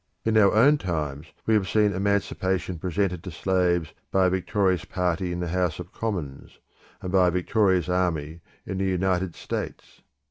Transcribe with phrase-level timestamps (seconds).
[0.25, 5.31] In our own times we have seen emancipation presented to slaves by a victorious party
[5.31, 6.57] in the House of Commons,
[7.03, 10.01] and by a victorious army in the United States.